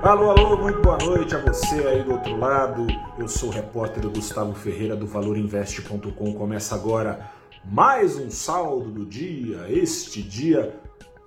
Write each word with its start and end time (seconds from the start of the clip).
Alô, 0.00 0.30
alô, 0.30 0.56
muito 0.56 0.80
boa 0.80 0.96
noite 0.98 1.34
a 1.34 1.40
você 1.40 1.84
aí 1.84 2.04
do 2.04 2.12
outro 2.12 2.38
lado. 2.38 2.86
Eu 3.18 3.26
sou 3.26 3.48
o 3.48 3.52
repórter 3.52 4.08
Gustavo 4.08 4.54
Ferreira 4.54 4.94
do 4.94 5.08
ValorInvest.com. 5.08 6.34
Começa 6.34 6.76
agora 6.76 7.28
mais 7.64 8.16
um 8.16 8.30
saldo 8.30 8.92
do 8.92 9.04
dia, 9.04 9.66
este 9.68 10.22
dia 10.22 10.78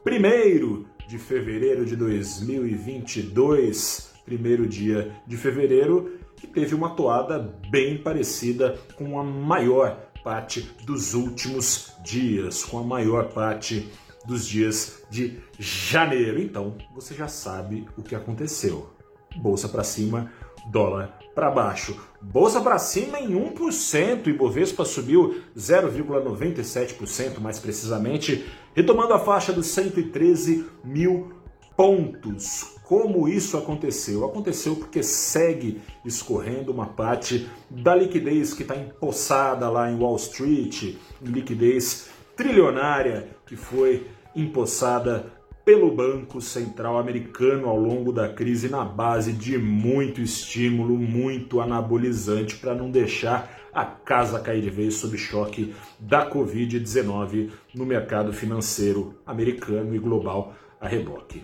primeiro 0.05 0.87
de 1.05 1.17
fevereiro 1.17 1.85
de 1.85 1.97
2022, 1.97 4.13
primeiro 4.23 4.65
dia 4.65 5.11
de 5.27 5.35
fevereiro, 5.35 6.17
que 6.37 6.47
teve 6.47 6.73
uma 6.73 6.91
toada 6.91 7.53
bem 7.69 7.97
parecida 7.97 8.79
com 8.95 9.19
a 9.19 9.23
maior 9.23 9.97
parte 10.23 10.61
dos 10.85 11.13
últimos 11.13 11.93
dias, 12.05 12.63
com 12.63 12.79
a 12.79 12.83
maior 12.83 13.33
parte 13.33 13.91
dos 14.25 14.45
dias 14.45 15.03
de 15.09 15.39
janeiro. 15.59 16.41
Então, 16.41 16.75
você 16.93 17.13
já 17.13 17.27
sabe 17.27 17.87
o 17.97 18.03
que 18.03 18.15
aconteceu. 18.15 18.89
Bolsa 19.35 19.69
para 19.69 19.83
cima, 19.83 20.31
dólar 20.69 21.17
para 21.33 21.49
baixo. 21.49 21.97
Bolsa 22.21 22.61
para 22.61 22.77
cima 22.77 23.19
em 23.19 23.29
1%, 23.29 24.27
e 24.27 24.33
Bovespa 24.33 24.85
subiu 24.85 25.41
0,97%, 25.57 27.39
mais 27.39 27.57
precisamente, 27.59 28.45
retomando 28.75 29.13
a 29.13 29.19
faixa 29.19 29.53
dos 29.53 29.67
113 29.67 30.65
mil 30.83 31.31
pontos. 31.75 32.75
Como 32.83 33.29
isso 33.29 33.57
aconteceu? 33.57 34.25
Aconteceu 34.25 34.75
porque 34.75 35.01
segue 35.01 35.81
escorrendo 36.03 36.73
uma 36.73 36.87
parte 36.87 37.49
da 37.69 37.95
liquidez 37.95 38.53
que 38.53 38.63
está 38.63 38.75
empossada 38.75 39.69
lá 39.69 39.89
em 39.89 39.97
Wall 39.97 40.17
Street, 40.17 40.95
liquidez 41.21 42.09
trilionária 42.35 43.29
que 43.45 43.55
foi 43.55 44.07
empossada 44.35 45.31
pelo 45.63 45.93
Banco 45.93 46.41
Central 46.41 46.97
Americano 46.97 47.69
ao 47.69 47.77
longo 47.77 48.11
da 48.11 48.27
crise 48.27 48.67
na 48.67 48.83
base 48.83 49.31
de 49.31 49.57
muito 49.57 50.19
estímulo, 50.21 50.97
muito 50.97 51.61
anabolizante 51.61 52.55
para 52.55 52.73
não 52.73 52.89
deixar 52.89 53.61
a 53.73 53.85
casa 53.85 54.39
cair 54.39 54.61
de 54.61 54.69
vez 54.69 54.95
sob 54.95 55.17
choque 55.17 55.73
da 55.99 56.29
Covid-19 56.29 57.51
no 57.73 57.85
mercado 57.85 58.33
financeiro 58.33 59.15
americano 59.25 59.95
e 59.95 59.99
global 59.99 60.53
a 60.79 60.87
reboque. 60.87 61.43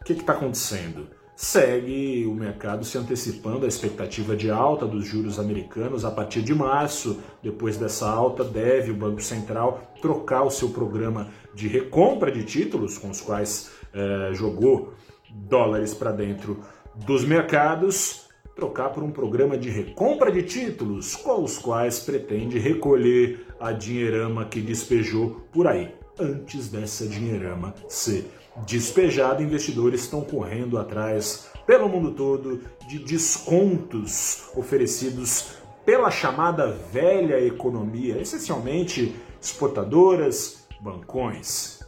O 0.00 0.04
que 0.04 0.14
está 0.14 0.32
acontecendo? 0.32 1.17
Segue 1.40 2.26
o 2.26 2.34
mercado 2.34 2.84
se 2.84 2.98
antecipando 2.98 3.64
à 3.64 3.68
expectativa 3.68 4.34
de 4.34 4.50
alta 4.50 4.84
dos 4.84 5.06
juros 5.06 5.38
americanos 5.38 6.04
a 6.04 6.10
partir 6.10 6.42
de 6.42 6.52
março. 6.52 7.20
Depois 7.40 7.76
dessa 7.76 8.10
alta, 8.10 8.42
deve 8.42 8.90
o 8.90 8.94
Banco 8.96 9.22
Central 9.22 9.94
trocar 10.02 10.42
o 10.42 10.50
seu 10.50 10.70
programa 10.70 11.28
de 11.54 11.68
recompra 11.68 12.32
de 12.32 12.42
títulos, 12.42 12.98
com 12.98 13.08
os 13.10 13.20
quais 13.20 13.70
eh, 13.94 14.30
jogou 14.32 14.94
dólares 15.30 15.94
para 15.94 16.10
dentro 16.10 16.58
dos 17.06 17.24
mercados, 17.24 18.26
trocar 18.56 18.88
por 18.88 19.04
um 19.04 19.12
programa 19.12 19.56
de 19.56 19.70
recompra 19.70 20.32
de 20.32 20.42
títulos, 20.42 21.14
com 21.14 21.44
os 21.44 21.56
quais 21.56 22.00
pretende 22.00 22.58
recolher 22.58 23.46
a 23.60 23.70
dinheirama 23.70 24.44
que 24.44 24.60
despejou 24.60 25.46
por 25.52 25.68
aí. 25.68 25.94
Antes 26.20 26.68
dessa 26.68 27.06
dinheirama 27.06 27.72
ser 27.86 28.28
despejada, 28.66 29.40
investidores 29.40 30.00
estão 30.00 30.22
correndo 30.22 30.76
atrás 30.76 31.48
pelo 31.64 31.88
mundo 31.88 32.12
todo 32.12 32.60
de 32.88 32.98
descontos 32.98 34.48
oferecidos 34.56 35.58
pela 35.84 36.10
chamada 36.10 36.72
velha 36.92 37.40
economia, 37.40 38.20
essencialmente 38.20 39.14
exportadoras, 39.40 40.66
bancões. 40.80 41.80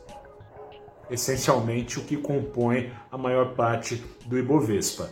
Essencialmente 1.10 1.98
o 1.98 2.04
que 2.04 2.16
compõe 2.16 2.92
a 3.10 3.18
maior 3.18 3.54
parte 3.54 3.96
do 4.26 4.38
Ibovespa. 4.38 5.10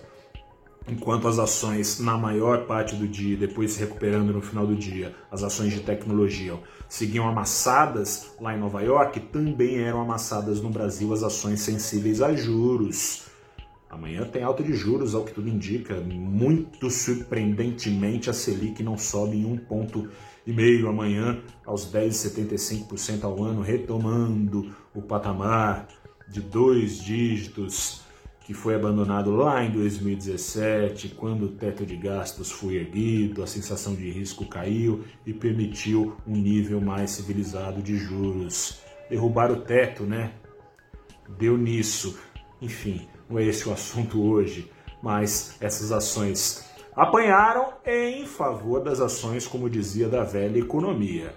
Enquanto 0.90 1.28
as 1.28 1.38
ações, 1.38 2.00
na 2.00 2.16
maior 2.16 2.64
parte 2.64 2.96
do 2.96 3.06
dia, 3.06 3.36
depois 3.36 3.72
se 3.72 3.80
recuperando 3.80 4.32
no 4.32 4.40
final 4.40 4.66
do 4.66 4.74
dia, 4.74 5.14
as 5.30 5.42
ações 5.42 5.72
de 5.74 5.80
tecnologia 5.80 6.58
seguiam 6.88 7.28
amassadas 7.28 8.32
lá 8.40 8.54
em 8.54 8.58
Nova 8.58 8.80
York, 8.80 9.20
também 9.20 9.80
eram 9.80 10.00
amassadas 10.00 10.62
no 10.62 10.70
Brasil 10.70 11.12
as 11.12 11.22
ações 11.22 11.60
sensíveis 11.60 12.22
a 12.22 12.34
juros. 12.34 13.26
Amanhã 13.90 14.24
tem 14.24 14.42
alta 14.42 14.62
de 14.62 14.72
juros, 14.74 15.14
ao 15.14 15.24
que 15.24 15.34
tudo 15.34 15.48
indica. 15.48 16.00
Muito 16.00 16.90
surpreendentemente, 16.90 18.30
a 18.30 18.32
Selic 18.32 18.82
não 18.82 18.96
sobe 18.96 19.36
em 19.36 19.44
um 19.44 19.58
ponto 19.58 20.08
e 20.46 20.52
meio 20.52 20.88
amanhã 20.88 21.38
aos 21.66 21.92
10,75% 21.92 23.24
ao 23.24 23.42
ano, 23.42 23.60
retomando 23.60 24.74
o 24.94 25.02
patamar 25.02 25.86
de 26.28 26.40
dois 26.40 26.98
dígitos 26.98 28.07
que 28.48 28.54
foi 28.54 28.74
abandonado 28.74 29.36
lá 29.36 29.62
em 29.62 29.70
2017, 29.70 31.10
quando 31.10 31.42
o 31.42 31.48
teto 31.48 31.84
de 31.84 31.94
gastos 31.98 32.50
foi 32.50 32.76
erguido, 32.76 33.42
a 33.42 33.46
sensação 33.46 33.94
de 33.94 34.10
risco 34.10 34.46
caiu 34.46 35.04
e 35.26 35.34
permitiu 35.34 36.16
um 36.26 36.34
nível 36.34 36.80
mais 36.80 37.10
civilizado 37.10 37.82
de 37.82 37.98
juros. 37.98 38.80
Derrubar 39.10 39.52
o 39.52 39.60
teto, 39.60 40.04
né? 40.04 40.32
Deu 41.36 41.58
nisso. 41.58 42.18
Enfim, 42.62 43.06
não 43.28 43.38
é 43.38 43.44
esse 43.44 43.68
o 43.68 43.72
assunto 43.74 44.22
hoje, 44.22 44.72
mas 45.02 45.54
essas 45.60 45.92
ações 45.92 46.64
apanharam 46.96 47.74
em 47.84 48.24
favor 48.24 48.82
das 48.82 48.98
ações, 48.98 49.46
como 49.46 49.68
dizia, 49.68 50.08
da 50.08 50.24
velha 50.24 50.58
economia. 50.58 51.34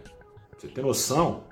Você 0.57 0.69
tem 0.69 0.81
noção? 0.81 1.43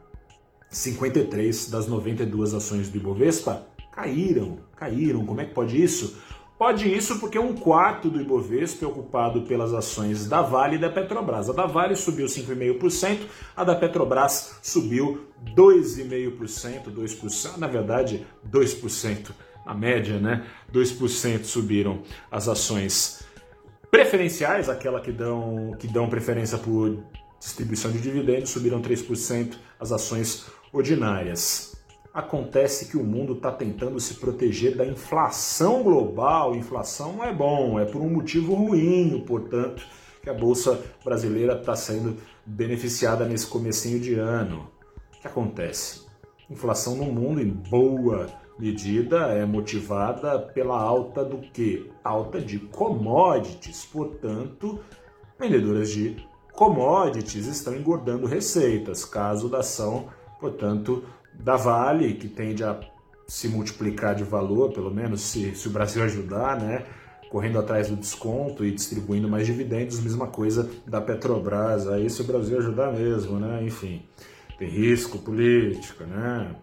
53 0.69 1.69
das 1.69 1.85
92 1.85 2.53
ações 2.53 2.87
do 2.87 2.95
Ibovespa 2.95 3.67
caíram, 3.99 4.59
caíram. 4.75 5.25
Como 5.25 5.41
é 5.41 5.45
que 5.45 5.53
pode 5.53 5.81
isso? 5.81 6.17
Pode 6.57 6.93
isso 6.93 7.19
porque 7.19 7.39
um 7.39 7.53
quarto 7.53 8.09
do 8.09 8.19
Ibovespa 8.19 8.83
é 8.83 8.87
ocupado 8.87 9.43
pelas 9.43 9.73
ações 9.73 10.27
da 10.27 10.41
Vale 10.41 10.75
e 10.75 10.79
da 10.79 10.89
Petrobras. 10.89 11.49
A 11.49 11.53
da 11.53 11.65
Vale 11.65 11.95
subiu 11.95 12.25
5,5%, 12.25 13.19
a 13.55 13.63
da 13.63 13.75
Petrobras 13.75 14.57
subiu 14.61 15.27
2,5%, 15.55 16.91
2%, 16.91 17.57
na 17.57 17.67
verdade 17.67 18.25
2%, 18.49 19.31
a 19.65 19.73
média, 19.73 20.19
né? 20.19 20.45
2% 20.73 21.43
subiram 21.45 22.01
as 22.29 22.49
ações 22.49 23.23
preferenciais, 23.89 24.67
aquela 24.67 24.99
que 24.99 25.13
dão, 25.13 25.75
que 25.79 25.87
dão 25.87 26.09
preferência 26.09 26.57
por 26.57 27.01
distribuição 27.39 27.89
de 27.89 28.01
dividendos, 28.01 28.49
subiram 28.49 28.81
3%, 28.81 29.55
as 29.79 29.93
ações 29.93 30.45
ordinárias. 30.73 31.78
Acontece 32.13 32.87
que 32.87 32.97
o 32.97 33.03
mundo 33.03 33.33
está 33.33 33.51
tentando 33.51 33.99
se 33.99 34.15
proteger 34.15 34.75
da 34.75 34.85
inflação 34.85 35.83
global. 35.83 36.55
Inflação 36.55 37.13
não 37.13 37.23
é 37.23 37.33
bom, 37.33 37.79
é 37.79 37.85
por 37.85 38.01
um 38.01 38.09
motivo 38.09 38.55
ruim, 38.55 39.23
portanto, 39.27 39.83
que 40.21 40.29
a 40.29 40.33
Bolsa 40.33 40.81
Brasileira 41.05 41.53
está 41.59 41.75
sendo 41.75 42.17
beneficiada 42.45 43.25
nesse 43.25 43.45
comecinho 43.45 43.99
de 43.99 44.15
ano. 44.15 44.69
O 45.15 45.21
que 45.21 45.27
acontece? 45.27 46.07
Inflação 46.49 46.95
no 46.95 47.05
mundo, 47.05 47.41
em 47.41 47.49
boa 47.49 48.27
medida, 48.57 49.27
é 49.27 49.45
motivada 49.45 50.39
pela 50.39 50.81
alta 50.81 51.23
do 51.23 51.37
que? 51.37 51.91
Alta 52.03 52.41
de 52.41 52.57
commodities. 52.57 53.85
Portanto, 53.85 54.79
vendedoras 55.39 55.91
de 55.91 56.17
commodities 56.53 57.45
estão 57.45 57.75
engordando 57.75 58.25
receitas. 58.25 59.05
Caso 59.05 59.47
da 59.47 59.59
ação, 59.59 60.07
portanto, 60.39 61.03
da 61.39 61.55
Vale, 61.55 62.13
que 62.13 62.27
tende 62.27 62.63
a 62.63 62.79
se 63.27 63.47
multiplicar 63.47 64.13
de 64.13 64.23
valor, 64.23 64.73
pelo 64.73 64.91
menos 64.91 65.21
se, 65.21 65.55
se 65.55 65.67
o 65.67 65.71
Brasil 65.71 66.03
ajudar, 66.03 66.59
né? 66.59 66.85
correndo 67.29 67.59
atrás 67.59 67.87
do 67.87 67.95
desconto 67.95 68.65
e 68.65 68.71
distribuindo 68.71 69.29
mais 69.29 69.45
dividendos, 69.45 69.99
mesma 69.99 70.27
coisa 70.27 70.69
da 70.85 70.99
Petrobras, 70.99 71.87
aí 71.87 72.09
se 72.09 72.21
o 72.21 72.25
Brasil 72.25 72.57
ajudar 72.57 72.91
mesmo, 72.91 73.39
né? 73.39 73.63
Enfim, 73.63 74.01
tem 74.57 74.67
risco 74.67 75.19
político, 75.19 76.03
né? 76.03 76.55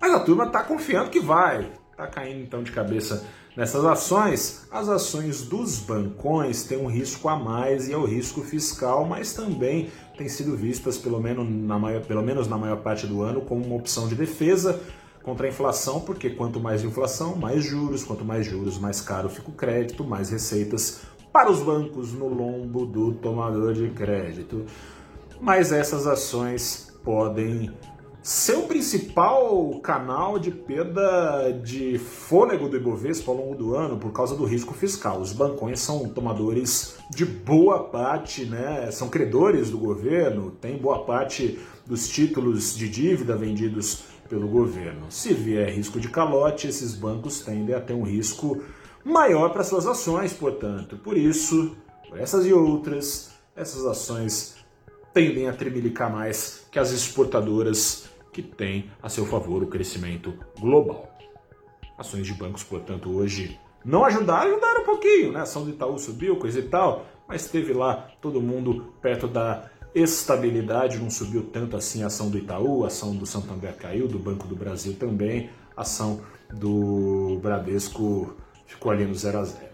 Mas 0.00 0.14
a 0.14 0.20
turma 0.20 0.46
está 0.46 0.62
confiando 0.62 1.10
que 1.10 1.20
vai, 1.20 1.70
está 1.94 2.08
caindo 2.08 2.42
então 2.42 2.62
de 2.62 2.72
cabeça 2.72 3.24
nessas 3.56 3.84
ações. 3.84 4.66
As 4.70 4.88
ações 4.88 5.42
dos 5.42 5.78
bancões 5.78 6.64
têm 6.64 6.76
um 6.76 6.88
risco 6.88 7.28
a 7.28 7.36
mais 7.36 7.88
e 7.88 7.92
é 7.92 7.96
o 7.96 8.04
risco 8.04 8.42
fiscal, 8.42 9.04
mas 9.04 9.32
também 9.32 9.90
têm 10.18 10.28
sido 10.28 10.56
vistas, 10.56 10.98
pelo 10.98 11.20
menos 11.20 11.48
na 11.48 11.78
maior, 11.78 12.02
pelo 12.02 12.22
menos 12.22 12.48
na 12.48 12.58
maior 12.58 12.78
parte 12.78 13.06
do 13.06 13.22
ano, 13.22 13.40
como 13.42 13.64
uma 13.64 13.76
opção 13.76 14.08
de 14.08 14.16
defesa 14.16 14.80
contra 15.22 15.46
a 15.46 15.50
inflação, 15.50 16.00
porque 16.00 16.30
quanto 16.30 16.60
mais 16.60 16.84
inflação, 16.84 17.36
mais 17.36 17.64
juros, 17.64 18.04
quanto 18.04 18.24
mais 18.24 18.44
juros, 18.44 18.76
mais 18.76 19.00
caro 19.00 19.28
fica 19.28 19.48
o 19.48 19.54
crédito, 19.54 20.04
mais 20.04 20.30
receitas 20.30 21.02
para 21.32 21.50
os 21.50 21.60
bancos 21.60 22.12
no 22.12 22.28
lombo 22.28 22.84
do 22.84 23.12
tomador 23.12 23.72
de 23.72 23.88
crédito. 23.90 24.66
Mas 25.40 25.72
essas 25.72 26.06
ações 26.06 26.92
podem 27.04 27.72
ser 28.24 28.56
o 28.56 28.62
principal 28.62 29.78
canal 29.82 30.38
de 30.38 30.50
perda 30.50 31.52
de 31.62 31.98
fôlego 31.98 32.70
do 32.70 32.76
Ibovespa 32.78 33.30
ao 33.30 33.36
longo 33.36 33.54
do 33.54 33.74
ano 33.74 33.98
por 33.98 34.12
causa 34.12 34.34
do 34.34 34.46
risco 34.46 34.72
fiscal. 34.72 35.20
Os 35.20 35.30
bancões 35.30 35.78
são 35.80 36.08
tomadores 36.08 36.96
de 37.10 37.26
boa 37.26 37.84
parte, 37.90 38.46
né, 38.46 38.90
são 38.90 39.10
credores 39.10 39.68
do 39.68 39.76
governo, 39.76 40.52
tem 40.52 40.78
boa 40.78 41.04
parte 41.04 41.60
dos 41.84 42.08
títulos 42.08 42.74
de 42.74 42.88
dívida 42.88 43.36
vendidos 43.36 44.04
pelo 44.26 44.48
governo. 44.48 45.04
Se 45.10 45.34
vier 45.34 45.68
risco 45.68 46.00
de 46.00 46.08
calote, 46.08 46.66
esses 46.66 46.94
bancos 46.94 47.42
tendem 47.42 47.74
a 47.74 47.80
ter 47.80 47.92
um 47.92 48.04
risco 48.04 48.64
maior 49.04 49.50
para 49.50 49.62
suas 49.62 49.86
ações, 49.86 50.32
portanto. 50.32 50.96
Por 50.96 51.18
isso, 51.18 51.76
por 52.08 52.18
essas 52.18 52.46
e 52.46 52.54
outras, 52.54 53.32
essas 53.54 53.84
ações 53.84 54.54
tendem 55.12 55.46
a 55.46 55.52
tremelicar 55.52 56.10
mais 56.10 56.66
que 56.72 56.78
as 56.78 56.90
exportadoras 56.90 58.13
que 58.34 58.42
têm 58.42 58.90
a 59.00 59.08
seu 59.08 59.24
favor 59.24 59.62
o 59.62 59.68
crescimento 59.68 60.34
global. 60.58 61.08
Ações 61.96 62.26
de 62.26 62.34
bancos, 62.34 62.64
portanto, 62.64 63.08
hoje 63.16 63.58
não 63.84 64.04
ajudaram, 64.04 64.50
ajudaram 64.50 64.82
um 64.82 64.84
pouquinho, 64.84 65.32
né? 65.32 65.40
A 65.40 65.42
ação 65.44 65.64
do 65.64 65.70
Itaú 65.70 65.96
subiu, 65.98 66.36
coisa 66.36 66.58
e 66.58 66.62
tal, 66.62 67.06
mas 67.28 67.46
teve 67.46 67.72
lá 67.72 68.10
todo 68.20 68.40
mundo 68.40 68.92
perto 69.00 69.28
da 69.28 69.70
estabilidade, 69.94 70.98
não 70.98 71.08
subiu 71.08 71.44
tanto 71.44 71.76
assim 71.76 72.02
a 72.02 72.08
ação 72.08 72.28
do 72.28 72.36
Itaú, 72.36 72.82
a 72.82 72.88
ação 72.88 73.14
do 73.14 73.24
Santander 73.24 73.76
caiu, 73.76 74.08
do 74.08 74.18
Banco 74.18 74.48
do 74.48 74.56
Brasil 74.56 74.96
também, 74.98 75.50
a 75.76 75.82
ação 75.82 76.20
do 76.52 77.38
Bradesco 77.40 78.34
ficou 78.66 78.90
ali 78.90 79.04
no 79.04 79.14
0 79.14 79.38
a 79.38 79.44
0. 79.44 79.64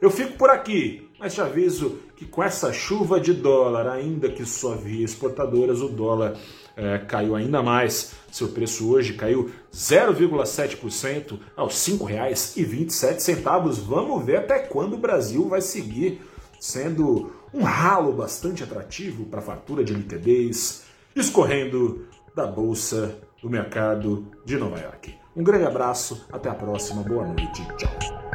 Eu 0.00 0.10
fico 0.10 0.38
por 0.38 0.48
aqui, 0.48 1.10
mas 1.18 1.34
te 1.34 1.40
aviso 1.40 1.98
que 2.16 2.24
com 2.24 2.42
essa 2.42 2.72
chuva 2.72 3.20
de 3.20 3.34
dólar, 3.34 3.88
ainda 3.88 4.30
que 4.30 4.46
só 4.46 4.74
via 4.74 5.04
exportadoras, 5.04 5.80
o 5.80 5.88
dólar 5.88 6.38
é, 6.78 6.98
caiu 6.98 7.34
ainda 7.34 7.62
mais. 7.62 8.12
Seu 8.30 8.48
preço 8.48 8.88
hoje 8.90 9.14
caiu 9.14 9.50
0,7% 9.72 11.38
aos 11.56 11.86
R$ 11.86 11.94
5,27. 11.94 13.82
Vamos 13.82 14.24
ver 14.24 14.36
até 14.36 14.60
quando 14.60 14.94
o 14.94 14.98
Brasil 14.98 15.48
vai 15.48 15.60
seguir 15.60 16.22
sendo 16.60 17.32
um 17.52 17.62
ralo 17.62 18.12
bastante 18.12 18.62
atrativo 18.62 19.24
para 19.24 19.40
a 19.40 19.42
fartura 19.42 19.82
de 19.82 19.92
liquidez, 19.92 20.84
escorrendo 21.14 22.06
da 22.34 22.46
bolsa 22.46 23.18
do 23.42 23.50
mercado 23.50 24.26
de 24.44 24.56
Nova 24.56 24.78
York. 24.78 25.14
Um 25.36 25.42
grande 25.42 25.64
abraço, 25.64 26.26
até 26.32 26.48
a 26.48 26.54
próxima, 26.54 27.02
boa 27.02 27.26
noite, 27.26 27.66
tchau. 27.76 28.27